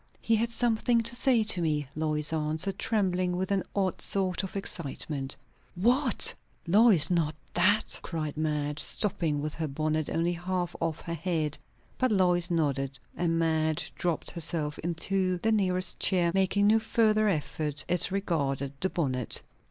[0.19, 4.55] "He had something to say to me," Lois answered, trembling with an odd sort of
[4.55, 5.37] excitement.
[5.75, 6.33] "What?
[6.65, 11.55] Lois, not that?" cried Madge, stopping with her bonnet only half off her head.
[11.99, 17.85] But Lois nodded; and Madge dropped herself into the nearest chair, making no further effort
[17.87, 19.43] as regarded the bonnet.